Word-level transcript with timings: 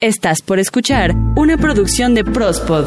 Estás 0.00 0.42
por 0.42 0.60
escuchar 0.60 1.12
una 1.34 1.56
producción 1.56 2.14
de 2.14 2.22
Prospod. 2.22 2.84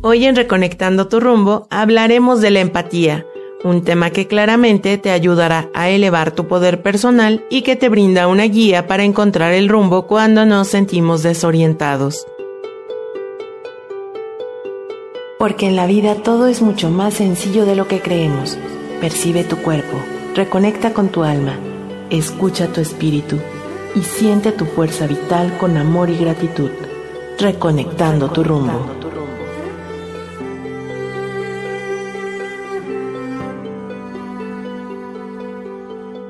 Hoy 0.00 0.24
en 0.24 0.36
Reconectando 0.36 1.06
tu 1.08 1.20
rumbo 1.20 1.66
hablaremos 1.68 2.40
de 2.40 2.50
la 2.50 2.60
empatía, 2.60 3.26
un 3.62 3.84
tema 3.84 4.08
que 4.08 4.26
claramente 4.26 4.96
te 4.96 5.10
ayudará 5.10 5.68
a 5.74 5.90
elevar 5.90 6.30
tu 6.30 6.48
poder 6.48 6.80
personal 6.80 7.44
y 7.50 7.60
que 7.60 7.76
te 7.76 7.90
brinda 7.90 8.26
una 8.26 8.44
guía 8.44 8.86
para 8.86 9.04
encontrar 9.04 9.52
el 9.52 9.68
rumbo 9.68 10.06
cuando 10.06 10.46
nos 10.46 10.68
sentimos 10.68 11.22
desorientados. 11.22 12.26
Porque 15.38 15.66
en 15.66 15.76
la 15.76 15.86
vida 15.86 16.14
todo 16.14 16.46
es 16.46 16.62
mucho 16.62 16.88
más 16.88 17.12
sencillo 17.12 17.66
de 17.66 17.76
lo 17.76 17.86
que 17.86 18.00
creemos. 18.00 18.56
Percibe 19.02 19.44
tu 19.44 19.58
cuerpo, 19.58 19.98
reconecta 20.34 20.94
con 20.94 21.10
tu 21.10 21.22
alma 21.22 21.58
Escucha 22.12 22.66
tu 22.66 22.82
espíritu 22.82 23.38
y 23.94 24.02
siente 24.02 24.52
tu 24.52 24.66
fuerza 24.66 25.06
vital 25.06 25.56
con 25.56 25.78
amor 25.78 26.10
y 26.10 26.18
gratitud, 26.18 26.68
reconectando 27.38 28.30
tu 28.30 28.44
rumbo. 28.44 28.86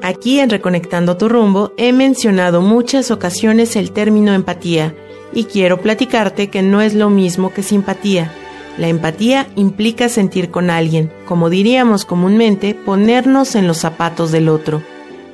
Aquí 0.02 0.38
en 0.38 0.50
Reconectando 0.50 1.16
tu 1.16 1.28
rumbo 1.28 1.72
he 1.76 1.92
mencionado 1.92 2.60
muchas 2.60 3.10
ocasiones 3.10 3.74
el 3.74 3.90
término 3.90 4.34
empatía 4.34 4.94
y 5.32 5.46
quiero 5.46 5.80
platicarte 5.80 6.48
que 6.48 6.62
no 6.62 6.80
es 6.80 6.94
lo 6.94 7.10
mismo 7.10 7.52
que 7.52 7.64
simpatía. 7.64 8.32
La 8.78 8.86
empatía 8.86 9.48
implica 9.56 10.08
sentir 10.08 10.52
con 10.52 10.70
alguien, 10.70 11.10
como 11.26 11.50
diríamos 11.50 12.04
comúnmente, 12.04 12.76
ponernos 12.76 13.56
en 13.56 13.66
los 13.66 13.78
zapatos 13.78 14.30
del 14.30 14.48
otro 14.48 14.80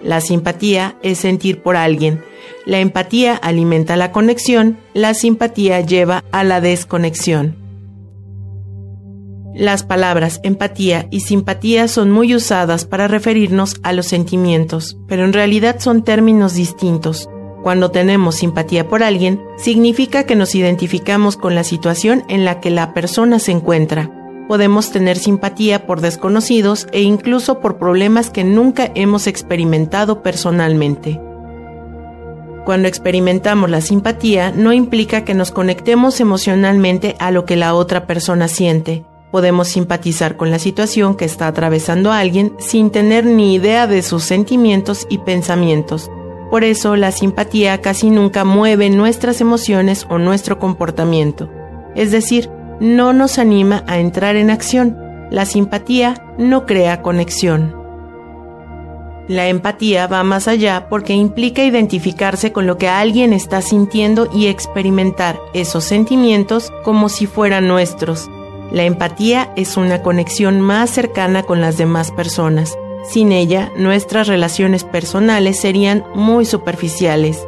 la 0.03 0.21
simpatía 0.21 0.97
es 1.03 1.19
sentir 1.19 1.63
por 1.63 1.77
alguien. 1.77 2.23
La 2.67 2.81
empatía 2.81 3.35
alimenta 3.35 3.97
la 3.97 4.13
conexión, 4.13 4.79
la 4.95 5.15
simpatía 5.15 5.81
lleva 5.81 6.25
a 6.33 6.45
la 6.45 6.61
desconexión. 6.61 7.57
Las 9.55 9.83
palabras 9.83 10.41
empatía 10.45 11.09
y 11.11 11.21
simpatía 11.21 11.89
son 11.89 12.11
muy 12.11 12.35
usadas 12.35 12.85
para 12.85 13.09
referirnos 13.09 13.77
a 13.83 13.93
los 13.93 14.07
sentimientos, 14.07 14.97
pero 15.09 15.25
en 15.25 15.33
realidad 15.33 15.81
son 15.81 16.05
términos 16.05 16.55
distintos. 16.55 17.29
Cuando 17.63 17.91
tenemos 17.91 18.37
simpatía 18.37 18.89
por 18.89 19.03
alguien, 19.03 19.43
significa 19.57 20.25
que 20.25 20.37
nos 20.37 20.55
identificamos 20.55 21.37
con 21.37 21.57
la 21.57 21.65
situación 21.65 22.25
en 22.29 22.45
la 22.45 22.61
que 22.61 22.71
la 22.71 22.95
persona 22.95 23.41
se 23.41 23.51
encuentra 23.51 24.18
podemos 24.49 24.91
tener 24.91 25.19
simpatía 25.19 25.87
por 25.87 26.01
desconocidos 26.01 26.89
e 26.91 27.03
incluso 27.03 27.61
por 27.61 27.77
problemas 27.79 28.31
que 28.31 28.43
nunca 28.43 28.91
hemos 28.95 29.27
experimentado 29.27 30.23
personalmente. 30.23 31.21
Cuando 32.65 32.89
experimentamos 32.89 33.71
la 33.71 33.81
simpatía 33.81 34.51
no 34.51 34.73
implica 34.73 35.25
que 35.25 35.35
nos 35.35 35.51
conectemos 35.51 36.21
emocionalmente 36.21 37.15
a 37.19 37.31
lo 37.31 37.45
que 37.45 37.57
la 37.57 37.75
otra 37.75 38.07
persona 38.07 38.49
siente. 38.49 39.05
Podemos 39.31 39.69
simpatizar 39.69 40.37
con 40.37 40.51
la 40.51 40.59
situación 40.59 41.15
que 41.15 41.27
está 41.27 41.47
atravesando 41.47 42.13
alguien 42.13 42.55
sin 42.59 42.91
tener 42.91 43.27
ni 43.27 43.55
idea 43.55 43.87
de 43.87 44.03
sus 44.03 44.25
sentimientos 44.25 45.07
y 45.11 45.19
pensamientos. 45.19 46.11
Por 46.51 46.65
eso 46.65 46.97
la 46.97 47.13
simpatía 47.13 47.81
casi 47.83 48.09
nunca 48.09 48.45
mueve 48.45 48.89
nuestras 48.89 49.43
emociones 49.43 50.07
o 50.09 50.19
nuestro 50.19 50.59
comportamiento. 50.59 51.51
Es 51.95 52.11
decir, 52.11 52.51
no 52.81 53.13
nos 53.13 53.39
anima 53.39 53.85
a 53.87 53.99
entrar 53.99 54.37
en 54.37 54.51
acción. 54.51 54.97
La 55.31 55.45
simpatía 55.45 56.23
no 56.39 56.67
crea 56.67 57.03
conexión. 57.03 57.77
La 59.29 59.49
empatía 59.49 60.07
va 60.07 60.23
más 60.23 60.49
allá 60.49 60.89
porque 60.89 61.13
implica 61.13 61.63
identificarse 61.63 62.51
con 62.51 62.67
lo 62.67 62.79
que 62.79 62.89
alguien 62.89 63.35
está 63.35 63.61
sintiendo 63.61 64.31
y 64.33 64.47
experimentar 64.47 65.39
esos 65.53 65.85
sentimientos 65.85 66.73
como 66.83 67.11
si 67.11 67.27
fueran 67.27 67.69
nuestros. 67.69 68.31
La 68.73 68.85
empatía 68.85 69.53
es 69.57 69.77
una 69.77 70.03
conexión 70.03 70.61
más 70.61 70.91
cercana 70.91 71.43
con 71.43 71.61
las 71.61 71.77
demás 71.77 72.11
personas. 72.11 72.77
Sin 73.05 73.33
ella, 73.33 73.73
nuestras 73.77 74.29
relaciones 74.29 74.85
personales 74.85 75.61
serían 75.61 76.05
muy 76.15 76.45
superficiales. 76.45 77.48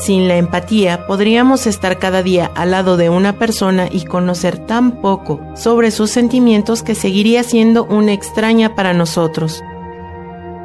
Sin 0.00 0.28
la 0.28 0.38
empatía 0.38 1.06
podríamos 1.06 1.66
estar 1.66 1.98
cada 1.98 2.22
día 2.22 2.50
al 2.54 2.70
lado 2.70 2.96
de 2.96 3.10
una 3.10 3.34
persona 3.34 3.86
y 3.90 4.06
conocer 4.06 4.56
tan 4.58 5.02
poco 5.02 5.40
sobre 5.54 5.90
sus 5.90 6.10
sentimientos 6.10 6.82
que 6.82 6.94
seguiría 6.94 7.42
siendo 7.42 7.84
una 7.84 8.14
extraña 8.14 8.74
para 8.74 8.94
nosotros. 8.94 9.62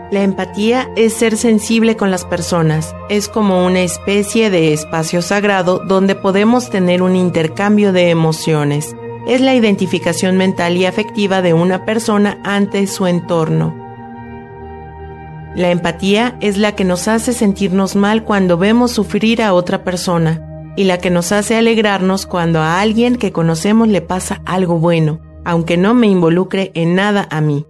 La 0.10 0.24
empatía 0.24 0.90
es 0.96 1.16
ser 1.16 1.36
sensible 1.36 1.98
con 1.98 2.12
las 2.12 2.24
personas, 2.24 2.96
es 3.10 3.28
como 3.28 3.66
una 3.66 3.82
especie 3.82 4.50
de 4.50 4.72
espacio 4.72 5.22
sagrado 5.22 5.80
donde 5.80 6.16
podemos 6.16 6.70
tener 6.70 7.02
un 7.02 7.18
intercambio 7.18 7.92
de 7.92 8.12
emociones. 8.12 8.96
Es 9.28 9.42
la 9.42 9.54
identificación 9.54 10.38
mental 10.38 10.78
y 10.78 10.86
afectiva 10.86 11.42
de 11.42 11.54
una 11.54 11.84
persona 11.84 12.40
ante 12.46 12.88
su 12.88 13.06
entorno. 13.06 13.85
La 15.56 15.72
empatía 15.72 16.38
es 16.42 16.58
la 16.58 16.76
que 16.76 16.84
nos 16.84 17.08
hace 17.08 17.32
sentirnos 17.32 17.96
mal 17.96 18.26
cuando 18.26 18.58
vemos 18.58 18.92
sufrir 18.92 19.42
a 19.42 19.54
otra 19.54 19.86
persona 19.86 20.74
y 20.76 20.84
la 20.84 20.98
que 20.98 21.10
nos 21.10 21.32
hace 21.32 21.56
alegrarnos 21.56 22.26
cuando 22.26 22.60
a 22.60 22.82
alguien 22.82 23.16
que 23.16 23.32
conocemos 23.32 23.88
le 23.88 24.02
pasa 24.02 24.42
algo 24.46 24.80
bueno, 24.80 25.22
aunque 25.46 25.78
no 25.78 25.94
me 25.94 26.08
involucre 26.08 26.72
en 26.76 26.96
nada 26.96 27.26
a 27.32 27.40
mí. 27.40 27.66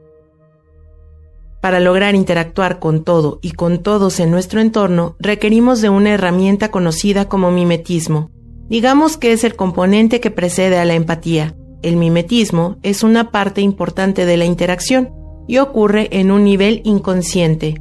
Para 1.62 1.80
lograr 1.80 2.16
interactuar 2.16 2.80
con 2.80 3.04
todo 3.04 3.38
y 3.44 3.52
con 3.52 3.84
todos 3.84 4.20
en 4.20 4.32
nuestro 4.32 4.62
entorno, 4.62 5.16
requerimos 5.20 5.80
de 5.82 5.90
una 5.90 6.10
herramienta 6.10 6.72
conocida 6.72 7.30
como 7.30 7.52
mimetismo. 7.52 8.32
Digamos 8.68 9.18
que 9.18 9.32
es 9.32 9.44
el 9.44 9.56
componente 9.56 10.20
que 10.20 10.32
precede 10.32 10.80
a 10.80 10.86
la 10.86 10.96
empatía. 10.96 11.56
El 11.84 11.98
mimetismo 11.98 12.78
es 12.82 13.04
una 13.04 13.30
parte 13.30 13.62
importante 13.62 14.26
de 14.26 14.38
la 14.38 14.46
interacción 14.46 15.25
y 15.48 15.58
ocurre 15.58 16.10
en 16.12 16.32
un 16.32 16.44
nivel 16.44 16.82
inconsciente. 16.84 17.76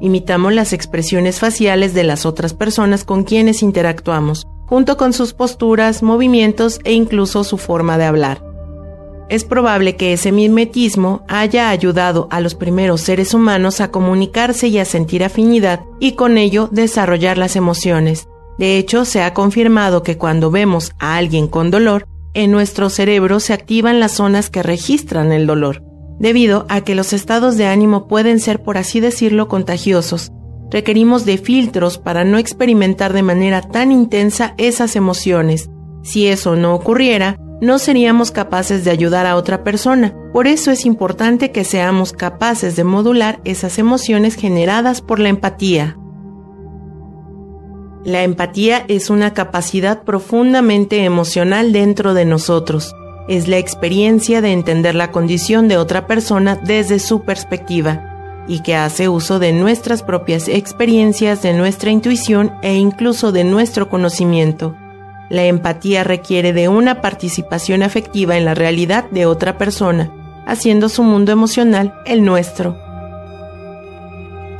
Imitamos 0.00 0.52
las 0.52 0.72
expresiones 0.72 1.38
faciales 1.38 1.94
de 1.94 2.04
las 2.04 2.26
otras 2.26 2.54
personas 2.54 3.04
con 3.04 3.24
quienes 3.24 3.62
interactuamos, 3.62 4.46
junto 4.66 4.96
con 4.96 5.12
sus 5.12 5.32
posturas, 5.32 6.02
movimientos 6.02 6.80
e 6.84 6.92
incluso 6.92 7.44
su 7.44 7.58
forma 7.58 7.96
de 7.96 8.04
hablar. 8.04 8.44
Es 9.30 9.44
probable 9.44 9.96
que 9.96 10.12
ese 10.12 10.32
mimetismo 10.32 11.24
haya 11.28 11.70
ayudado 11.70 12.28
a 12.30 12.40
los 12.40 12.54
primeros 12.54 13.00
seres 13.00 13.32
humanos 13.32 13.80
a 13.80 13.90
comunicarse 13.90 14.68
y 14.68 14.78
a 14.78 14.84
sentir 14.84 15.24
afinidad 15.24 15.80
y 15.98 16.12
con 16.12 16.36
ello 16.36 16.68
desarrollar 16.70 17.38
las 17.38 17.56
emociones. 17.56 18.28
De 18.58 18.76
hecho, 18.76 19.04
se 19.04 19.22
ha 19.22 19.32
confirmado 19.32 20.02
que 20.02 20.18
cuando 20.18 20.50
vemos 20.50 20.92
a 20.98 21.16
alguien 21.16 21.48
con 21.48 21.70
dolor, 21.70 22.06
en 22.34 22.50
nuestro 22.50 22.90
cerebro 22.90 23.40
se 23.40 23.54
activan 23.54 24.00
las 24.00 24.12
zonas 24.12 24.50
que 24.50 24.62
registran 24.62 25.32
el 25.32 25.46
dolor 25.46 25.82
debido 26.18 26.66
a 26.68 26.82
que 26.82 26.94
los 26.94 27.12
estados 27.12 27.56
de 27.56 27.66
ánimo 27.66 28.06
pueden 28.06 28.40
ser, 28.40 28.62
por 28.62 28.78
así 28.78 29.00
decirlo, 29.00 29.48
contagiosos. 29.48 30.32
Requerimos 30.70 31.24
de 31.24 31.38
filtros 31.38 31.98
para 31.98 32.24
no 32.24 32.38
experimentar 32.38 33.12
de 33.12 33.22
manera 33.22 33.62
tan 33.62 33.92
intensa 33.92 34.54
esas 34.58 34.96
emociones. 34.96 35.70
Si 36.02 36.26
eso 36.26 36.56
no 36.56 36.74
ocurriera, 36.74 37.36
no 37.60 37.78
seríamos 37.78 38.30
capaces 38.30 38.84
de 38.84 38.90
ayudar 38.90 39.26
a 39.26 39.36
otra 39.36 39.62
persona. 39.62 40.14
Por 40.32 40.46
eso 40.46 40.70
es 40.70 40.84
importante 40.84 41.52
que 41.52 41.64
seamos 41.64 42.12
capaces 42.12 42.76
de 42.76 42.84
modular 42.84 43.40
esas 43.44 43.78
emociones 43.78 44.34
generadas 44.34 45.00
por 45.00 45.18
la 45.20 45.28
empatía. 45.28 45.96
La 48.04 48.22
empatía 48.22 48.84
es 48.88 49.08
una 49.08 49.32
capacidad 49.32 50.02
profundamente 50.02 51.04
emocional 51.04 51.72
dentro 51.72 52.12
de 52.12 52.26
nosotros 52.26 52.94
es 53.28 53.48
la 53.48 53.58
experiencia 53.58 54.40
de 54.40 54.52
entender 54.52 54.94
la 54.94 55.10
condición 55.10 55.68
de 55.68 55.76
otra 55.76 56.06
persona 56.06 56.56
desde 56.56 56.98
su 56.98 57.22
perspectiva 57.22 58.44
y 58.46 58.60
que 58.60 58.76
hace 58.76 59.08
uso 59.08 59.38
de 59.38 59.52
nuestras 59.52 60.02
propias 60.02 60.48
experiencias, 60.48 61.42
de 61.42 61.54
nuestra 61.54 61.90
intuición 61.90 62.52
e 62.62 62.74
incluso 62.74 63.32
de 63.32 63.44
nuestro 63.44 63.88
conocimiento. 63.88 64.76
La 65.30 65.44
empatía 65.44 66.04
requiere 66.04 66.52
de 66.52 66.68
una 66.68 67.00
participación 67.00 67.82
afectiva 67.82 68.36
en 68.36 68.44
la 68.44 68.54
realidad 68.54 69.08
de 69.10 69.24
otra 69.24 69.56
persona, 69.56 70.12
haciendo 70.46 70.90
su 70.90 71.02
mundo 71.02 71.32
emocional 71.32 71.94
el 72.04 72.24
nuestro 72.24 72.83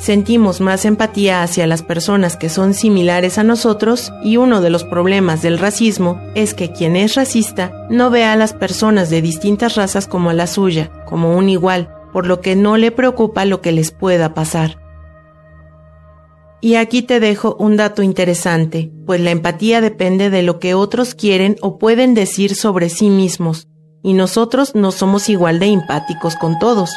sentimos 0.05 0.61
más 0.61 0.85
empatía 0.85 1.43
hacia 1.43 1.67
las 1.67 1.83
personas 1.83 2.37
que 2.37 2.51
son 2.51 2.75
similares 2.75 3.39
a 3.39 3.43
nosotros 3.43 4.13
y 4.23 4.37
uno 4.37 4.61
de 4.61 4.69
los 4.69 4.85
problemas 4.85 5.41
del 5.41 5.59
racismo 5.59 6.21
es 6.35 6.53
que 6.53 6.73
quien 6.73 6.95
es 6.95 7.15
racista 7.15 7.73
no 7.89 8.11
ve 8.11 8.25
a 8.25 8.37
las 8.37 8.53
personas 8.53 9.09
de 9.09 9.23
distintas 9.23 9.77
razas 9.77 10.07
como 10.07 10.35
la 10.35 10.47
suya, 10.47 10.93
como 11.07 11.35
un 11.39 11.49
igual, 11.49 11.89
por 12.13 12.27
lo 12.27 12.43
que 12.43 12.55
no 12.55 12.77
le 12.77 12.91
preocupa 12.91 13.47
lo 13.47 13.63
que 13.63 13.73
les 13.73 13.93
pueda 13.93 14.35
pasar. 14.35 14.79
Y 16.61 16.75
aquí 16.75 17.01
te 17.01 17.19
dejo 17.19 17.57
un 17.59 17.79
dato 17.79 18.03
interesante, 18.03 18.93
pues 19.07 19.23
la 19.23 19.31
empatía 19.31 19.81
depende 19.81 20.29
de 20.29 20.43
lo 20.43 20.59
que 20.59 20.75
otros 20.75 21.15
quieren 21.15 21.57
o 21.63 21.79
pueden 21.79 22.13
decir 22.13 22.55
sobre 22.55 22.91
sí 22.91 23.09
mismos, 23.09 23.69
y 24.03 24.13
nosotros 24.13 24.75
no 24.75 24.93
somos 24.93 25.31
igual 25.31 25.59
de 25.59 25.67
empáticos 25.67 26.37
con 26.37 26.59
todos, 26.59 26.91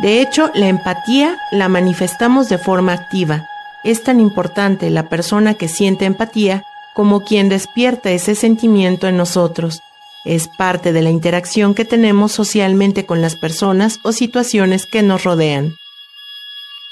de 0.00 0.20
hecho, 0.20 0.50
la 0.54 0.68
empatía 0.68 1.36
la 1.50 1.68
manifestamos 1.68 2.48
de 2.48 2.58
forma 2.58 2.92
activa. 2.92 3.48
es 3.84 4.02
tan 4.02 4.20
importante 4.20 4.90
la 4.90 5.08
persona 5.08 5.54
que 5.54 5.68
siente 5.68 6.04
empatía 6.04 6.64
como 6.94 7.20
quien 7.20 7.48
despierta 7.48 8.10
ese 8.10 8.34
sentimiento 8.34 9.06
en 9.06 9.16
nosotros. 9.16 9.80
Es 10.24 10.48
parte 10.48 10.92
de 10.92 11.00
la 11.00 11.10
interacción 11.10 11.74
que 11.74 11.84
tenemos 11.84 12.32
socialmente 12.32 13.06
con 13.06 13.22
las 13.22 13.36
personas 13.36 14.00
o 14.02 14.12
situaciones 14.12 14.84
que 14.84 15.02
nos 15.02 15.22
rodean. 15.22 15.76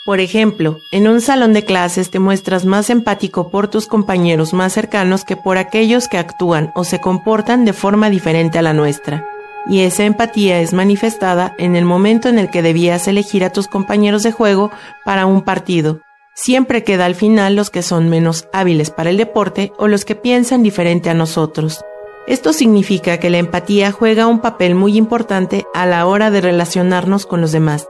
Por 0.05 0.21
ejemplo, 0.21 0.79
en 0.93 1.09
un 1.09 1.21
salón 1.21 1.53
de 1.53 1.65
clases 1.65 2.11
te 2.11 2.21
muestras 2.21 2.65
más 2.65 2.89
empático 2.89 3.51
por 3.51 3.69
tus 3.69 3.89
compañeros 3.89 4.53
más 4.53 4.73
cercanos 4.73 5.25
que 5.25 5.37
por 5.37 5.59
aquellos 5.59 6.07
que 6.07 6.19
actúan 6.19 6.71
o 6.77 6.85
se 6.85 7.01
comportan 7.01 7.65
de 7.65 7.73
forma 7.73 8.11
diferente 8.11 8.61
a 8.61 8.63
la 8.63 8.73
nuestra. 8.73 9.36
Y 9.69 9.81
esa 9.81 10.05
empatía 10.05 10.61
es 10.61 10.73
manifestada 10.73 11.55
en 11.59 11.77
el 11.77 11.85
momento 11.85 12.29
en 12.29 12.39
el 12.39 12.51
que 12.51 12.63
debías 12.63 13.09
elegir 13.09 13.45
a 13.45 13.51
tus 13.51 13.67
compañeros 13.69 14.23
de 14.23 14.33
juego 14.33 14.71
para 15.05 15.27
un 15.27 15.43
partido. 15.43 16.01
Siempre 16.35 16.85
queda 16.85 17.07
al 17.07 17.15
final 17.15 17.57
los 17.57 17.71
que 17.71 17.83
son 17.83 18.09
menos 18.09 18.47
hábiles 18.53 18.91
para 18.91 19.11
el 19.11 19.17
deporte 19.17 19.73
o 19.79 19.89
los 19.89 20.05
que 20.05 20.15
piensan 20.15 20.63
diferente 20.63 21.11
a 21.11 21.15
nosotros. 21.15 21.85
Esto 22.27 22.53
significa 22.53 23.19
que 23.19 23.31
la 23.31 23.39
empatía 23.39 23.93
juega 23.93 24.27
un 24.27 24.41
papel 24.41 24.75
muy 24.75 24.97
importante 24.97 25.65
a 25.75 25.87
la 25.87 26.07
hora 26.07 26.31
de 26.31 26.41
relacionarnos 26.41 27.27
con 27.27 27.41
los 27.41 27.53
demás 27.53 27.89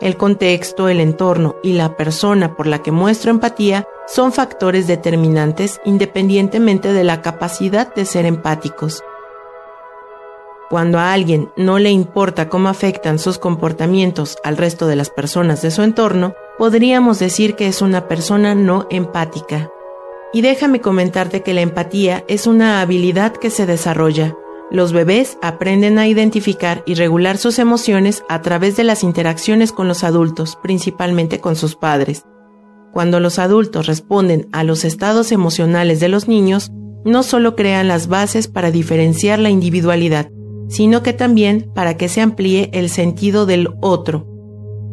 el 0.00 0.16
contexto, 0.16 0.88
el 0.88 1.00
entorno 1.00 1.56
y 1.62 1.74
la 1.74 1.96
persona 1.96 2.56
por 2.56 2.66
la 2.66 2.82
que 2.82 2.90
muestro 2.90 3.30
empatía 3.30 3.86
son 4.06 4.32
factores 4.32 4.86
determinantes 4.86 5.80
independientemente 5.84 6.92
de 6.92 7.04
la 7.04 7.22
capacidad 7.22 7.94
de 7.94 8.04
ser 8.06 8.24
empáticos. 8.24 9.02
Cuando 10.70 10.98
a 10.98 11.12
alguien 11.12 11.50
no 11.56 11.78
le 11.78 11.90
importa 11.90 12.48
cómo 12.48 12.68
afectan 12.68 13.18
sus 13.18 13.38
comportamientos 13.38 14.38
al 14.44 14.56
resto 14.56 14.86
de 14.86 14.96
las 14.96 15.10
personas 15.10 15.60
de 15.60 15.70
su 15.70 15.82
entorno, 15.82 16.34
podríamos 16.58 17.18
decir 17.18 17.56
que 17.56 17.66
es 17.66 17.82
una 17.82 18.08
persona 18.08 18.54
no 18.54 18.86
empática. 18.88 19.68
Y 20.32 20.42
déjame 20.42 20.80
comentarte 20.80 21.42
que 21.42 21.54
la 21.54 21.60
empatía 21.60 22.24
es 22.28 22.46
una 22.46 22.80
habilidad 22.80 23.32
que 23.32 23.50
se 23.50 23.66
desarrolla, 23.66 24.36
los 24.70 24.92
bebés 24.92 25.36
aprenden 25.42 25.98
a 25.98 26.06
identificar 26.06 26.84
y 26.86 26.94
regular 26.94 27.38
sus 27.38 27.58
emociones 27.58 28.22
a 28.28 28.40
través 28.40 28.76
de 28.76 28.84
las 28.84 29.02
interacciones 29.02 29.72
con 29.72 29.88
los 29.88 30.04
adultos, 30.04 30.56
principalmente 30.62 31.40
con 31.40 31.56
sus 31.56 31.74
padres. 31.74 32.24
Cuando 32.92 33.18
los 33.18 33.40
adultos 33.40 33.88
responden 33.88 34.48
a 34.52 34.62
los 34.62 34.84
estados 34.84 35.32
emocionales 35.32 35.98
de 35.98 36.08
los 36.08 36.28
niños, 36.28 36.70
no 37.04 37.24
solo 37.24 37.56
crean 37.56 37.88
las 37.88 38.06
bases 38.06 38.46
para 38.46 38.70
diferenciar 38.70 39.40
la 39.40 39.50
individualidad, 39.50 40.30
sino 40.70 41.02
que 41.02 41.12
también 41.12 41.70
para 41.74 41.96
que 41.96 42.08
se 42.08 42.22
amplíe 42.22 42.70
el 42.72 42.88
sentido 42.88 43.44
del 43.44 43.68
otro. 43.82 44.26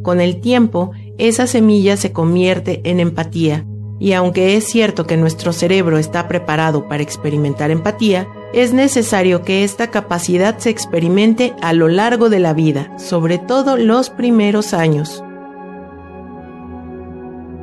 Con 0.04 0.20
el 0.20 0.42
tiempo, 0.42 0.92
esa 1.18 1.48
semilla 1.48 1.96
se 1.98 2.12
convierte 2.12 2.82
en 2.84 3.00
empatía, 3.00 3.66
y 4.00 4.14
aunque 4.14 4.58
es 4.58 4.66
cierto 4.66 5.06
que 5.06 5.18
nuestro 5.18 5.54
cerebro 5.54 5.98
está 5.98 6.28
preparado 6.28 6.88
para 6.88 7.04
experimentar 7.04 7.72
empatía, 7.72 8.28
es 8.54 8.74
necesario 8.74 9.44
que 9.44 9.64
esta 9.64 9.88
capacidad 9.88 10.58
se 10.58 10.70
experimente 10.70 11.54
a 11.62 11.74
lo 11.74 11.88
largo 11.88 12.30
de 12.30 12.40
la 12.40 12.54
vida, 12.54 12.92
sobre 12.98 13.38
todo 13.38 13.78
los 13.78 14.10
primeros 14.10 14.74
años. 14.74 15.24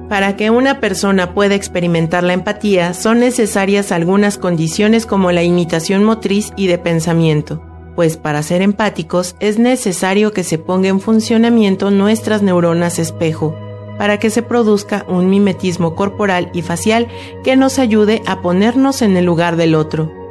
Para 0.09 0.37
que 0.37 0.51
una 0.51 0.81
persona 0.81 1.35
pueda 1.35 1.55
experimentar 1.55 2.23
la 2.23 2.35
empatía 2.35 2.95
son 2.95 3.21
necesarias 3.21 3.91
algunas 3.91 4.39
condiciones 4.39 5.07
como 5.07 5.33
la 5.33 5.43
imitación 5.43 6.05
motriz 6.05 6.53
y 6.57 6.67
de 6.67 6.79
pensamiento, 6.79 7.74
pues 7.95 8.17
para 8.17 8.43
ser 8.43 8.63
empáticos 8.63 9.37
es 9.41 9.59
necesario 9.59 10.33
que 10.33 10.45
se 10.45 10.59
ponga 10.59 10.89
en 10.89 11.01
funcionamiento 11.01 11.91
nuestras 11.91 12.43
neuronas 12.43 12.99
espejo, 12.99 13.57
para 13.99 14.19
que 14.19 14.31
se 14.31 14.43
produzca 14.43 15.05
un 15.09 15.31
mimetismo 15.31 15.95
corporal 15.95 16.51
y 16.53 16.63
facial 16.63 17.09
que 17.45 17.57
nos 17.57 17.79
ayude 17.79 18.23
a 18.27 18.43
ponernos 18.43 19.03
en 19.03 19.17
el 19.17 19.25
lugar 19.25 19.57
del 19.57 19.75
otro 19.75 20.25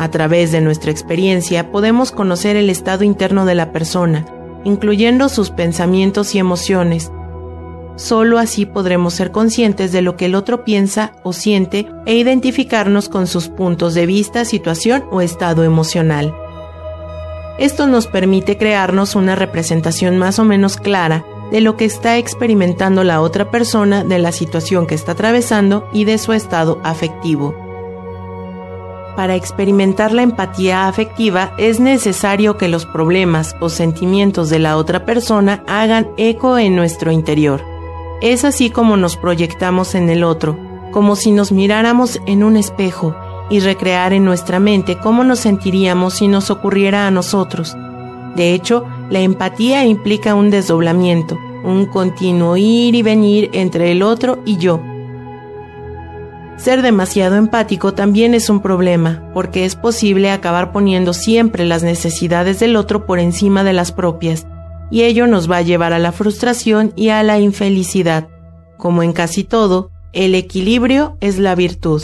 a 0.00 0.10
través 0.10 0.52
de 0.52 0.60
nuestra 0.60 0.90
experiencia 0.90 1.70
podemos 1.70 2.10
conocer 2.10 2.56
el 2.56 2.70
estado 2.70 3.04
interno 3.04 3.44
de 3.44 3.54
la 3.54 3.70
persona, 3.70 4.24
incluyendo 4.64 5.28
sus 5.28 5.50
pensamientos 5.50 6.34
y 6.34 6.38
emociones. 6.38 7.12
Solo 7.96 8.38
así 8.38 8.64
podremos 8.64 9.12
ser 9.12 9.30
conscientes 9.30 9.92
de 9.92 10.00
lo 10.00 10.16
que 10.16 10.24
el 10.24 10.34
otro 10.34 10.64
piensa 10.64 11.12
o 11.22 11.34
siente 11.34 11.86
e 12.06 12.14
identificarnos 12.14 13.10
con 13.10 13.26
sus 13.26 13.48
puntos 13.48 13.92
de 13.92 14.06
vista, 14.06 14.46
situación 14.46 15.04
o 15.10 15.20
estado 15.20 15.64
emocional. 15.64 16.34
Esto 17.60 17.86
nos 17.86 18.06
permite 18.06 18.56
crearnos 18.56 19.14
una 19.14 19.36
representación 19.36 20.16
más 20.16 20.38
o 20.38 20.44
menos 20.44 20.78
clara 20.78 21.26
de 21.52 21.60
lo 21.60 21.76
que 21.76 21.84
está 21.84 22.16
experimentando 22.16 23.04
la 23.04 23.20
otra 23.20 23.50
persona, 23.50 24.02
de 24.02 24.18
la 24.18 24.32
situación 24.32 24.86
que 24.86 24.94
está 24.94 25.12
atravesando 25.12 25.86
y 25.92 26.04
de 26.04 26.16
su 26.16 26.32
estado 26.32 26.80
afectivo. 26.84 27.54
Para 29.14 29.34
experimentar 29.34 30.12
la 30.12 30.22
empatía 30.22 30.88
afectiva 30.88 31.52
es 31.58 31.80
necesario 31.80 32.56
que 32.56 32.68
los 32.68 32.86
problemas 32.86 33.54
o 33.60 33.68
sentimientos 33.68 34.48
de 34.48 34.58
la 34.58 34.78
otra 34.78 35.04
persona 35.04 35.62
hagan 35.66 36.08
eco 36.16 36.56
en 36.56 36.74
nuestro 36.76 37.12
interior. 37.12 37.62
Es 38.22 38.46
así 38.46 38.70
como 38.70 38.96
nos 38.96 39.18
proyectamos 39.18 39.94
en 39.94 40.08
el 40.08 40.24
otro, 40.24 40.58
como 40.92 41.14
si 41.14 41.30
nos 41.30 41.52
miráramos 41.52 42.22
en 42.24 42.42
un 42.42 42.56
espejo 42.56 43.14
y 43.50 43.60
recrear 43.60 44.12
en 44.12 44.24
nuestra 44.24 44.60
mente 44.60 44.98
cómo 44.98 45.24
nos 45.24 45.40
sentiríamos 45.40 46.14
si 46.14 46.28
nos 46.28 46.50
ocurriera 46.50 47.06
a 47.06 47.10
nosotros. 47.10 47.76
De 48.36 48.54
hecho, 48.54 48.84
la 49.10 49.20
empatía 49.20 49.84
implica 49.84 50.34
un 50.34 50.50
desdoblamiento, 50.50 51.38
un 51.64 51.86
continuo 51.86 52.56
ir 52.56 52.94
y 52.94 53.02
venir 53.02 53.50
entre 53.52 53.92
el 53.92 54.02
otro 54.02 54.40
y 54.46 54.56
yo, 54.56 54.80
ser 56.60 56.82
demasiado 56.82 57.36
empático 57.36 57.94
también 57.94 58.34
es 58.34 58.50
un 58.50 58.60
problema, 58.60 59.30
porque 59.32 59.64
es 59.64 59.76
posible 59.76 60.30
acabar 60.30 60.72
poniendo 60.72 61.14
siempre 61.14 61.64
las 61.64 61.82
necesidades 61.82 62.60
del 62.60 62.76
otro 62.76 63.06
por 63.06 63.18
encima 63.18 63.64
de 63.64 63.72
las 63.72 63.92
propias, 63.92 64.46
y 64.90 65.04
ello 65.04 65.26
nos 65.26 65.50
va 65.50 65.56
a 65.56 65.62
llevar 65.62 65.94
a 65.94 65.98
la 65.98 66.12
frustración 66.12 66.92
y 66.96 67.08
a 67.08 67.22
la 67.22 67.40
infelicidad. 67.40 68.28
Como 68.76 69.02
en 69.02 69.14
casi 69.14 69.42
todo, 69.42 69.90
el 70.12 70.34
equilibrio 70.34 71.16
es 71.22 71.38
la 71.38 71.54
virtud. 71.54 72.02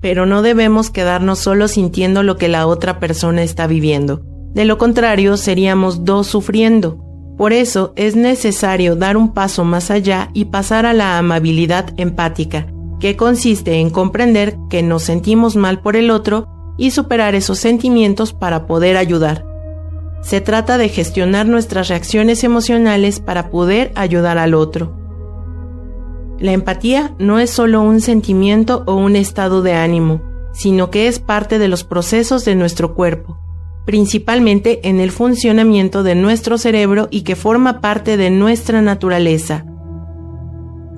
Pero 0.00 0.26
no 0.26 0.42
debemos 0.42 0.90
quedarnos 0.90 1.38
solo 1.38 1.68
sintiendo 1.68 2.22
lo 2.22 2.36
que 2.36 2.48
la 2.48 2.66
otra 2.66 3.00
persona 3.00 3.42
está 3.42 3.66
viviendo. 3.66 4.22
De 4.54 4.64
lo 4.64 4.78
contrario, 4.78 5.36
seríamos 5.36 6.04
dos 6.04 6.26
sufriendo. 6.26 6.98
Por 7.36 7.52
eso 7.52 7.92
es 7.96 8.16
necesario 8.16 8.96
dar 8.96 9.16
un 9.16 9.34
paso 9.34 9.64
más 9.64 9.90
allá 9.90 10.30
y 10.32 10.46
pasar 10.46 10.86
a 10.86 10.94
la 10.94 11.18
amabilidad 11.18 11.92
empática, 11.98 12.66
que 12.98 13.16
consiste 13.16 13.74
en 13.80 13.90
comprender 13.90 14.56
que 14.70 14.82
nos 14.82 15.02
sentimos 15.02 15.56
mal 15.56 15.82
por 15.82 15.96
el 15.96 16.10
otro 16.10 16.46
y 16.78 16.92
superar 16.92 17.34
esos 17.34 17.58
sentimientos 17.58 18.32
para 18.32 18.66
poder 18.66 18.96
ayudar. 18.96 19.44
Se 20.22 20.40
trata 20.40 20.78
de 20.78 20.88
gestionar 20.88 21.46
nuestras 21.46 21.88
reacciones 21.88 22.42
emocionales 22.42 23.20
para 23.20 23.50
poder 23.50 23.92
ayudar 23.94 24.38
al 24.38 24.54
otro. 24.54 25.05
La 26.38 26.52
empatía 26.52 27.14
no 27.18 27.38
es 27.38 27.50
solo 27.50 27.82
un 27.82 28.00
sentimiento 28.00 28.84
o 28.86 28.94
un 28.94 29.16
estado 29.16 29.62
de 29.62 29.74
ánimo, 29.74 30.22
sino 30.52 30.90
que 30.90 31.08
es 31.08 31.18
parte 31.18 31.58
de 31.58 31.68
los 31.68 31.84
procesos 31.84 32.44
de 32.44 32.54
nuestro 32.54 32.94
cuerpo 32.94 33.38
principalmente 33.86 34.86
en 34.88 35.00
el 35.00 35.12
funcionamiento 35.12 36.02
de 36.02 36.16
nuestro 36.16 36.58
cerebro 36.58 37.08
y 37.10 37.22
que 37.22 37.36
forma 37.36 37.80
parte 37.80 38.18
de 38.18 38.30
nuestra 38.30 38.82
naturaleza. 38.82 39.64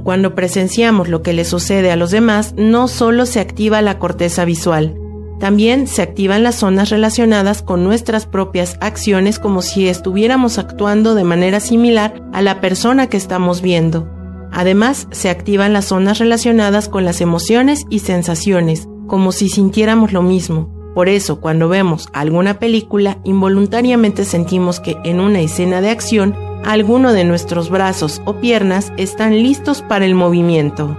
Cuando 0.03 0.35
presenciamos 0.35 1.09
lo 1.09 1.23
que 1.23 1.35
le 1.35 1.45
sucede 1.45 1.93
a 1.93 1.97
los 1.97 2.11
demás, 2.11 2.55
no 2.57 2.89
solo 2.89 3.27
se 3.27 3.41
activa 3.41 3.83
la 3.83 3.99
corteza 3.99 4.47
visual, 4.47 4.97
también 5.39 5.87
se 5.87 6.03
activan 6.03 6.43
las 6.43 6.57
zonas 6.57 6.89
relacionadas 6.89 7.63
con 7.63 7.85
nuestras 7.85 8.27
propias 8.27 8.79
acciones 8.81 9.39
como 9.39 9.61
si 9.61 9.87
estuviéramos 9.87 10.59
actuando 10.59 11.15
de 11.15 11.25
manera 11.25 11.61
similar 11.61 12.23
a 12.33 12.43
la 12.43 12.61
persona 12.61 13.09
que 13.09 13.19
estamos 13.19 13.61
viendo. 13.61 14.18
Además, 14.59 15.07
se 15.13 15.31
activan 15.31 15.73
las 15.73 15.85
zonas 15.85 16.19
relacionadas 16.19 16.89
con 16.89 17.05
las 17.05 17.21
emociones 17.21 17.85
y 17.91 18.01
sensaciones, 18.01 18.89
como 19.07 19.31
si 19.31 19.49
sintiéramos 19.49 20.13
lo 20.13 20.21
mismo. 20.21 20.69
Por 20.97 21.09
eso, 21.09 21.41
cuando 21.41 21.69
vemos 21.69 22.09
alguna 22.13 22.59
película, 22.59 23.19
involuntariamente 23.23 24.25
sentimos 24.25 24.81
que 24.81 24.97
en 25.05 25.21
una 25.21 25.39
escena 25.39 25.81
de 25.81 25.91
acción, 25.91 26.35
alguno 26.65 27.13
de 27.13 27.23
nuestros 27.23 27.71
brazos 27.71 28.21
o 28.25 28.41
piernas 28.41 28.93
están 28.97 29.45
listos 29.45 29.83
para 29.83 30.05
el 30.05 30.17
movimiento. 30.17 30.99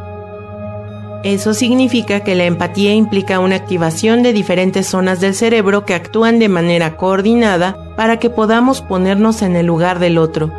Eso 1.25 1.53
significa 1.53 2.21
que 2.21 2.35
la 2.35 2.45
empatía 2.45 2.93
implica 2.93 3.41
una 3.41 3.57
activación 3.57 4.23
de 4.23 4.31
diferentes 4.31 4.87
zonas 4.87 5.19
del 5.19 5.35
cerebro 5.35 5.83
que 5.83 5.95
actúan 5.95 6.39
de 6.39 6.47
manera 6.47 6.95
coordinada 6.95 7.93
para 7.97 8.19
que 8.19 8.29
podamos 8.29 8.79
ponernos 8.79 9.41
en 9.41 9.57
el 9.57 9.65
lugar 9.65 9.99
del 9.99 10.17
otro, 10.17 10.49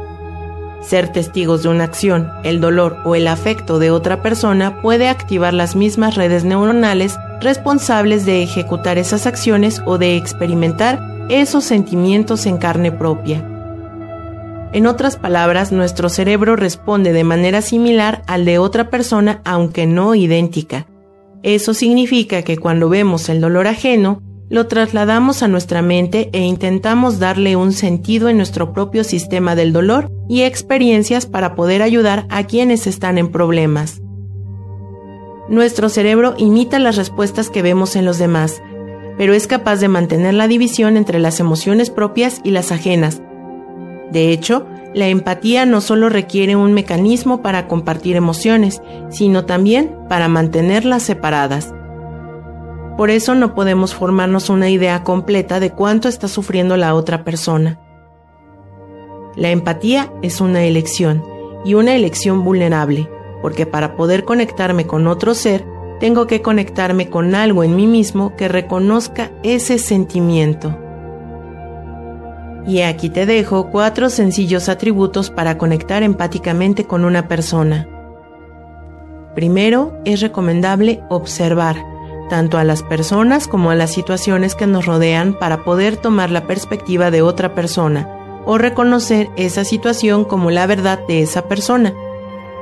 ser 0.80 1.12
testigos 1.12 1.62
de 1.62 1.68
una 1.68 1.84
acción, 1.84 2.30
el 2.42 2.60
dolor 2.60 2.98
o 3.04 3.14
el 3.14 3.28
afecto 3.28 3.78
de 3.78 3.90
otra 3.90 4.22
persona 4.22 4.80
puede 4.80 5.08
activar 5.08 5.54
las 5.54 5.76
mismas 5.76 6.14
redes 6.14 6.44
neuronales 6.44 7.16
responsables 7.40 8.26
de 8.26 8.42
ejecutar 8.42 8.98
esas 8.98 9.26
acciones 9.26 9.82
o 9.86 9.98
de 9.98 10.16
experimentar 10.16 11.00
esos 11.28 11.64
sentimientos 11.64 12.46
en 12.46 12.58
carne 12.58 12.92
propia. 12.92 13.46
En 14.72 14.86
otras 14.86 15.16
palabras, 15.16 15.72
nuestro 15.72 16.08
cerebro 16.08 16.56
responde 16.56 17.12
de 17.12 17.24
manera 17.24 17.60
similar 17.60 18.22
al 18.26 18.44
de 18.44 18.58
otra 18.58 18.88
persona, 18.88 19.40
aunque 19.44 19.86
no 19.86 20.14
idéntica. 20.14 20.86
Eso 21.42 21.74
significa 21.74 22.42
que 22.42 22.56
cuando 22.56 22.88
vemos 22.88 23.28
el 23.28 23.40
dolor 23.40 23.66
ajeno, 23.66 24.22
lo 24.48 24.66
trasladamos 24.66 25.42
a 25.42 25.48
nuestra 25.48 25.82
mente 25.82 26.30
e 26.32 26.40
intentamos 26.40 27.18
darle 27.18 27.56
un 27.56 27.72
sentido 27.72 28.28
en 28.28 28.36
nuestro 28.36 28.72
propio 28.72 29.04
sistema 29.04 29.54
del 29.54 29.72
dolor 29.72 30.10
y 30.30 30.42
experiencias 30.42 31.26
para 31.26 31.56
poder 31.56 31.82
ayudar 31.82 32.24
a 32.30 32.44
quienes 32.44 32.86
están 32.86 33.18
en 33.18 33.32
problemas. 33.32 34.00
Nuestro 35.48 35.88
cerebro 35.88 36.34
imita 36.38 36.78
las 36.78 36.94
respuestas 36.94 37.50
que 37.50 37.62
vemos 37.62 37.96
en 37.96 38.04
los 38.04 38.18
demás, 38.18 38.62
pero 39.18 39.34
es 39.34 39.48
capaz 39.48 39.80
de 39.80 39.88
mantener 39.88 40.34
la 40.34 40.46
división 40.46 40.96
entre 40.96 41.18
las 41.18 41.40
emociones 41.40 41.90
propias 41.90 42.40
y 42.44 42.52
las 42.52 42.70
ajenas. 42.70 43.20
De 44.12 44.30
hecho, 44.30 44.66
la 44.94 45.08
empatía 45.08 45.66
no 45.66 45.80
solo 45.80 46.08
requiere 46.08 46.54
un 46.54 46.74
mecanismo 46.74 47.42
para 47.42 47.66
compartir 47.66 48.14
emociones, 48.14 48.80
sino 49.10 49.46
también 49.46 49.96
para 50.08 50.28
mantenerlas 50.28 51.02
separadas. 51.02 51.74
Por 52.96 53.10
eso 53.10 53.34
no 53.34 53.56
podemos 53.56 53.96
formarnos 53.96 54.48
una 54.48 54.70
idea 54.70 55.02
completa 55.02 55.58
de 55.58 55.70
cuánto 55.70 56.08
está 56.08 56.28
sufriendo 56.28 56.76
la 56.76 56.94
otra 56.94 57.24
persona. 57.24 57.80
La 59.36 59.50
empatía 59.50 60.12
es 60.22 60.40
una 60.40 60.64
elección, 60.64 61.22
y 61.64 61.74
una 61.74 61.94
elección 61.94 62.44
vulnerable, 62.44 63.08
porque 63.42 63.66
para 63.66 63.96
poder 63.96 64.24
conectarme 64.24 64.86
con 64.86 65.06
otro 65.06 65.34
ser, 65.34 65.64
tengo 65.98 66.26
que 66.26 66.42
conectarme 66.42 67.10
con 67.10 67.34
algo 67.34 67.62
en 67.62 67.76
mí 67.76 67.86
mismo 67.86 68.34
que 68.36 68.48
reconozca 68.48 69.30
ese 69.42 69.78
sentimiento. 69.78 70.76
Y 72.66 72.80
aquí 72.80 73.10
te 73.10 73.26
dejo 73.26 73.70
cuatro 73.70 74.10
sencillos 74.10 74.68
atributos 74.68 75.30
para 75.30 75.58
conectar 75.58 76.02
empáticamente 76.02 76.84
con 76.84 77.04
una 77.04 77.28
persona. 77.28 77.88
Primero, 79.34 79.98
es 80.04 80.20
recomendable 80.20 81.02
observar 81.08 81.76
tanto 82.28 82.58
a 82.58 82.64
las 82.64 82.82
personas 82.82 83.48
como 83.48 83.70
a 83.70 83.74
las 83.74 83.92
situaciones 83.92 84.54
que 84.54 84.66
nos 84.66 84.86
rodean 84.86 85.38
para 85.38 85.64
poder 85.64 85.96
tomar 85.96 86.30
la 86.30 86.46
perspectiva 86.46 87.10
de 87.10 87.22
otra 87.22 87.54
persona 87.54 88.19
o 88.50 88.58
reconocer 88.58 89.30
esa 89.36 89.62
situación 89.62 90.24
como 90.24 90.50
la 90.50 90.66
verdad 90.66 90.98
de 91.06 91.22
esa 91.22 91.46
persona. 91.46 91.94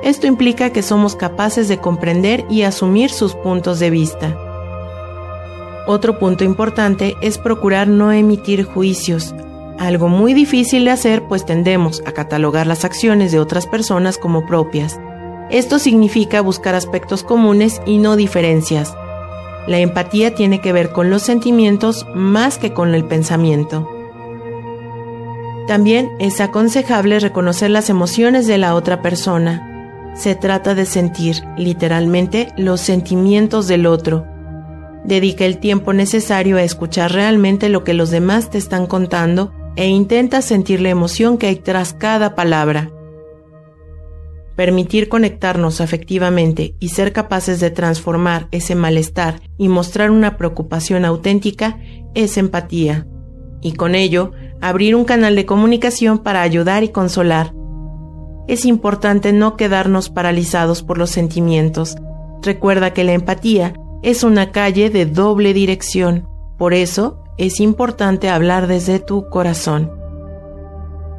Esto 0.02 0.26
implica 0.26 0.68
que 0.68 0.82
somos 0.82 1.16
capaces 1.16 1.66
de 1.66 1.78
comprender 1.78 2.44
y 2.50 2.60
asumir 2.60 3.08
sus 3.08 3.34
puntos 3.34 3.78
de 3.78 3.88
vista. 3.88 4.36
Otro 5.86 6.18
punto 6.18 6.44
importante 6.44 7.16
es 7.22 7.38
procurar 7.38 7.88
no 7.88 8.12
emitir 8.12 8.64
juicios, 8.64 9.34
algo 9.78 10.08
muy 10.08 10.34
difícil 10.34 10.84
de 10.84 10.90
hacer 10.90 11.22
pues 11.22 11.46
tendemos 11.46 12.02
a 12.04 12.12
catalogar 12.12 12.66
las 12.66 12.84
acciones 12.84 13.32
de 13.32 13.40
otras 13.40 13.66
personas 13.66 14.18
como 14.18 14.44
propias. 14.44 15.00
Esto 15.48 15.78
significa 15.78 16.42
buscar 16.42 16.74
aspectos 16.74 17.22
comunes 17.22 17.80
y 17.86 17.96
no 17.96 18.16
diferencias. 18.16 18.94
La 19.66 19.78
empatía 19.78 20.34
tiene 20.34 20.60
que 20.60 20.74
ver 20.74 20.92
con 20.92 21.08
los 21.08 21.22
sentimientos 21.22 22.06
más 22.14 22.58
que 22.58 22.74
con 22.74 22.94
el 22.94 23.06
pensamiento. 23.06 23.97
También 25.68 26.12
es 26.18 26.40
aconsejable 26.40 27.20
reconocer 27.20 27.68
las 27.68 27.90
emociones 27.90 28.46
de 28.46 28.56
la 28.56 28.74
otra 28.74 29.02
persona. 29.02 30.14
Se 30.14 30.34
trata 30.34 30.74
de 30.74 30.86
sentir, 30.86 31.36
literalmente, 31.58 32.48
los 32.56 32.80
sentimientos 32.80 33.68
del 33.68 33.84
otro. 33.84 34.26
Dedica 35.04 35.44
el 35.44 35.58
tiempo 35.58 35.92
necesario 35.92 36.56
a 36.56 36.62
escuchar 36.62 37.12
realmente 37.12 37.68
lo 37.68 37.84
que 37.84 37.92
los 37.92 38.08
demás 38.08 38.48
te 38.48 38.56
están 38.56 38.86
contando 38.86 39.52
e 39.76 39.88
intenta 39.88 40.40
sentir 40.40 40.80
la 40.80 40.88
emoción 40.88 41.36
que 41.36 41.48
hay 41.48 41.56
tras 41.56 41.92
cada 41.92 42.34
palabra. 42.34 42.90
Permitir 44.56 45.10
conectarnos 45.10 45.82
afectivamente 45.82 46.76
y 46.80 46.88
ser 46.88 47.12
capaces 47.12 47.60
de 47.60 47.70
transformar 47.70 48.48
ese 48.52 48.74
malestar 48.74 49.42
y 49.58 49.68
mostrar 49.68 50.10
una 50.10 50.38
preocupación 50.38 51.04
auténtica 51.04 51.78
es 52.14 52.38
empatía. 52.38 53.06
Y 53.60 53.72
con 53.72 53.94
ello, 53.94 54.32
abrir 54.60 54.94
un 54.94 55.04
canal 55.04 55.36
de 55.36 55.46
comunicación 55.46 56.18
para 56.18 56.42
ayudar 56.42 56.84
y 56.84 56.88
consolar. 56.88 57.54
Es 58.46 58.64
importante 58.64 59.32
no 59.32 59.56
quedarnos 59.56 60.08
paralizados 60.08 60.82
por 60.82 60.98
los 60.98 61.10
sentimientos. 61.10 61.96
Recuerda 62.42 62.92
que 62.92 63.04
la 63.04 63.12
empatía 63.12 63.74
es 64.02 64.24
una 64.24 64.52
calle 64.52 64.90
de 64.90 65.06
doble 65.06 65.52
dirección. 65.52 66.28
Por 66.56 66.72
eso, 66.72 67.22
es 67.36 67.60
importante 67.60 68.28
hablar 68.28 68.66
desde 68.66 68.98
tu 68.98 69.28
corazón. 69.28 69.92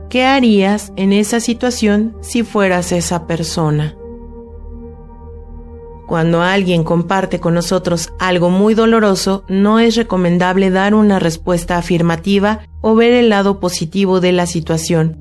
¿Qué 0.09 0.25
harías 0.25 0.91
en 0.95 1.13
esa 1.13 1.39
situación 1.39 2.17
si 2.21 2.43
fueras 2.43 2.91
esa 2.91 3.27
persona? 3.27 3.98
Cuando 6.09 6.41
alguien 6.41 6.83
comparte 6.83 7.39
con 7.39 7.53
nosotros 7.53 8.11
algo 8.17 8.49
muy 8.49 8.73
doloroso, 8.73 9.43
no 9.47 9.77
es 9.77 9.95
recomendable 9.95 10.71
dar 10.71 10.95
una 10.95 11.19
respuesta 11.19 11.77
afirmativa 11.77 12.61
o 12.81 12.95
ver 12.95 13.13
el 13.13 13.29
lado 13.29 13.59
positivo 13.59 14.19
de 14.19 14.31
la 14.31 14.47
situación. 14.47 15.19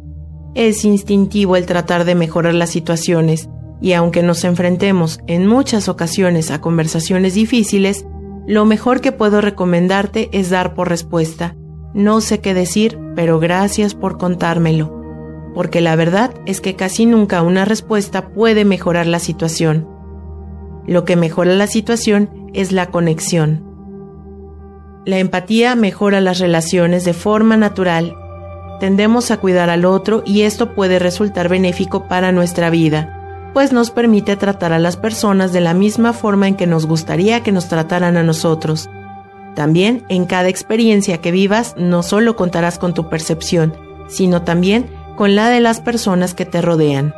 Es 0.55 0.87
instintivo 0.87 1.57
el 1.57 1.67
tratar 1.67 2.07
de 2.07 2.15
mejorar 2.15 2.55
las 2.55 2.71
situaciones, 2.71 3.51
y 3.83 3.93
aunque 3.93 4.23
nos 4.23 4.45
enfrentemos 4.45 5.21
en 5.27 5.47
muchas 5.47 5.91
ocasiones 5.91 6.51
a 6.51 6.63
conversaciones 6.63 7.35
difíciles, 7.35 8.07
lo 8.47 8.65
mejor 8.65 9.03
que 9.03 9.13
puedo 9.13 9.43
recomendarte 9.43 10.31
es 10.33 10.49
dar 10.49 10.73
por 10.73 10.89
respuesta. 10.89 11.55
No 11.93 12.23
sé 12.23 12.41
qué 12.41 12.55
decir, 12.55 12.99
pero 13.15 13.39
gracias 13.39 13.95
por 13.95 14.17
contármelo. 14.17 15.03
Porque 15.55 15.83
la 15.83 15.97
verdad 15.97 16.33
es 16.47 16.63
que 16.63 16.77
casi 16.77 17.05
nunca 17.05 17.43
una 17.43 17.67
respuesta 17.67 18.31
puede 18.31 18.65
mejorar 18.65 19.07
la 19.07 19.19
situación. 19.19 19.98
Lo 20.89 21.05
que 21.05 21.15
mejora 21.15 21.55
la 21.55 21.69
situación 21.69 22.51
es 22.53 22.73
la 22.73 22.87
conexión. 22.87 23.65
La 25.07 25.19
empatía 25.19 25.77
mejora 25.77 26.21
las 26.21 26.41
relaciones 26.41 27.05
de 27.05 27.15
forma 27.15 27.57
natural. 27.57 28.17
Tendemos 28.81 29.31
a 29.31 29.37
cuidar 29.37 29.71
al 29.71 29.85
otro 29.85 30.25
y 30.27 30.43
esto 30.43 30.75
puede 30.75 30.99
resultar 30.99 31.49
benéfico 31.49 32.09
para 32.09 32.33
nuestra 32.33 32.71
vida 32.71 33.15
pues 33.53 33.73
nos 33.73 33.91
permite 33.91 34.37
tratar 34.37 34.73
a 34.73 34.79
las 34.79 34.97
personas 34.97 35.53
de 35.53 35.61
la 35.61 35.75
misma 35.75 36.13
forma 36.13 36.49
en 36.49 36.55
que 36.55 36.67
nos 36.67 36.87
gustaría 36.87 37.43
que 37.43 37.53
nos 37.53 37.69
trataran 37.69 38.17
a 38.17 38.23
nosotros. 38.23 38.89
También 39.57 40.05
en 40.09 40.27
cada 40.27 40.49
experiencia 40.49 41.19
que 41.19 41.33
vivas 41.33 41.75
no 41.77 42.03
solo 42.05 42.37
contarás 42.37 42.79
con 42.79 42.95
tu 42.95 43.09
percepción, 43.09 43.75
sino 44.09 44.43
también 44.43 44.89
con 45.17 45.35
la 45.35 45.51
de 45.51 45.61
las 45.61 45.81
personas 45.81 46.35
que 46.35 46.45
te 46.45 46.63
rodean. 46.63 47.13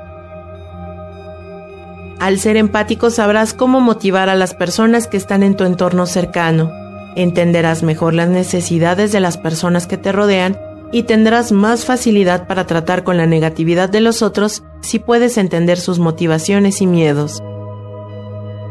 Al 2.20 2.38
ser 2.38 2.58
empático 2.58 3.08
sabrás 3.08 3.54
cómo 3.54 3.80
motivar 3.80 4.28
a 4.28 4.34
las 4.34 4.52
personas 4.52 5.06
que 5.06 5.16
están 5.16 5.42
en 5.42 5.56
tu 5.56 5.64
entorno 5.64 6.04
cercano, 6.04 6.70
entenderás 7.16 7.82
mejor 7.82 8.12
las 8.12 8.28
necesidades 8.28 9.10
de 9.10 9.20
las 9.20 9.38
personas 9.38 9.86
que 9.86 9.96
te 9.96 10.12
rodean 10.12 10.58
y 10.92 11.04
tendrás 11.04 11.50
más 11.50 11.86
facilidad 11.86 12.46
para 12.46 12.66
tratar 12.66 13.04
con 13.04 13.16
la 13.16 13.24
negatividad 13.24 13.88
de 13.88 14.02
los 14.02 14.20
otros 14.20 14.62
si 14.82 14.98
puedes 14.98 15.38
entender 15.38 15.78
sus 15.78 15.98
motivaciones 15.98 16.82
y 16.82 16.86
miedos. 16.86 17.42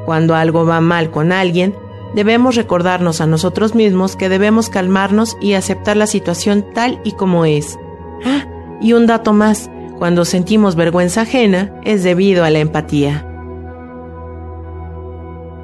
Cuando 0.06 0.36
algo 0.36 0.64
va 0.68 0.80
mal 0.80 1.10
con 1.10 1.32
alguien, 1.32 1.76
debemos 2.14 2.56
recordarnos 2.56 3.20
a 3.20 3.26
nosotros 3.26 3.74
mismos 3.74 4.16
que 4.16 4.30
debemos 4.30 4.70
calmarnos 4.70 5.36
y 5.42 5.54
aceptar 5.54 5.98
la 5.98 6.06
situación 6.06 6.68
tal 6.76 7.02
y 7.04 7.14
como 7.14 7.46
es. 7.46 7.80
Ah, 8.24 8.46
y 8.80 8.94
un 8.94 9.08
dato 9.08 9.34
más, 9.34 9.72
cuando 9.98 10.24
sentimos 10.24 10.76
vergüenza 10.76 11.22
ajena 11.22 11.74
es 11.84 12.04
debido 12.04 12.44
a 12.44 12.52
la 12.52 12.60
empatía. 12.60 13.26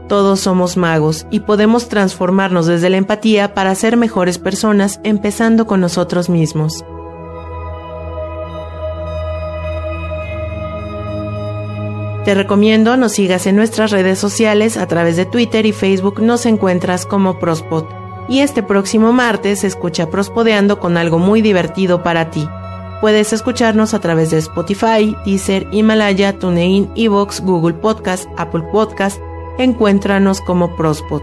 Todos 0.08 0.40
somos 0.40 0.78
magos 0.78 1.26
y 1.32 1.40
podemos 1.40 1.90
transformarnos 1.90 2.68
desde 2.68 2.92
la 2.92 2.98
empatía 2.98 3.56
para 3.56 3.74
ser 3.74 3.98
mejores 3.98 4.38
personas 4.38 5.00
empezando 5.04 5.66
con 5.66 5.82
nosotros 5.82 6.30
mismos. 6.30 6.86
Te 12.24 12.34
recomiendo 12.34 12.98
nos 12.98 13.14
sigas 13.14 13.46
en 13.46 13.56
nuestras 13.56 13.92
redes 13.92 14.18
sociales 14.20 14.78
a 14.78 14.88
través 14.88 15.16
de 15.16 15.26
Twitter 15.26 15.66
y 15.66 15.72
Facebook 15.72 16.22
nos 16.22 16.46
encuentras 16.46 17.06
como 17.06 17.40
Prospod. 17.40 17.86
Y 18.28 18.40
este 18.40 18.64
próximo 18.64 19.12
martes 19.12 19.64
escucha 19.64 20.10
Prospodeando 20.10 20.80
con 20.80 20.98
algo 20.98 21.20
muy 21.20 21.42
divertido 21.44 22.02
para 22.02 22.32
ti. 22.32 22.48
Puedes 23.02 23.34
escucharnos 23.34 23.94
a 23.94 24.00
través 24.00 24.32
de 24.32 24.40
Spotify, 24.40 25.16
Deezer, 25.26 25.68
Himalaya, 25.72 26.40
TuneIn, 26.40 26.90
Evox, 26.96 27.42
Google 27.42 27.76
Podcast, 27.76 28.28
Apple 28.38 28.64
Podcast. 28.72 29.20
Encuéntranos 29.58 30.42
como 30.42 30.76
Prospod. 30.76 31.22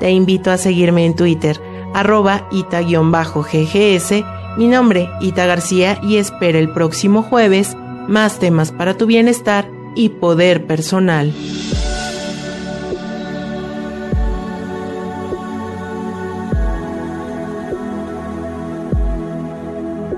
Te 0.00 0.10
invito 0.10 0.50
a 0.50 0.56
seguirme 0.56 1.06
en 1.06 1.14
Twitter, 1.14 1.60
arroba 1.94 2.48
ita-ggs, 2.50 4.24
mi 4.58 4.66
nombre, 4.66 5.08
Ita 5.20 5.46
García, 5.46 5.98
y 6.02 6.16
espera 6.16 6.58
el 6.58 6.72
próximo 6.72 7.22
jueves 7.22 7.76
más 8.08 8.38
temas 8.38 8.72
para 8.72 8.96
tu 8.96 9.06
bienestar 9.06 9.70
y 9.94 10.10
poder 10.10 10.66
personal. 10.66 11.32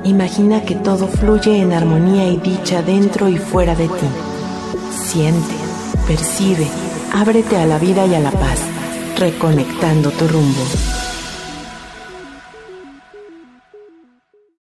Imagina 0.04 0.62
que 0.62 0.74
todo 0.74 1.08
fluye 1.08 1.60
en 1.60 1.72
armonía 1.72 2.28
y 2.28 2.36
dicha 2.36 2.82
dentro 2.82 3.28
y 3.28 3.38
fuera 3.38 3.74
de 3.74 3.88
ti. 3.88 4.06
Siente, 4.90 5.54
percibe, 6.06 6.66
ábrete 7.14 7.56
a 7.56 7.64
la 7.64 7.78
vida 7.78 8.04
y 8.06 8.14
a 8.14 8.20
la 8.20 8.32
paz, 8.32 8.58
reconectando 9.16 10.10
tu 10.10 10.26
rumbo. 10.26 10.93